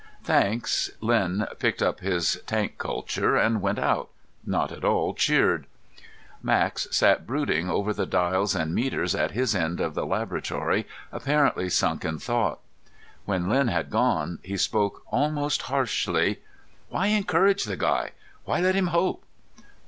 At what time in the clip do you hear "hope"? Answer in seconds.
18.87-19.23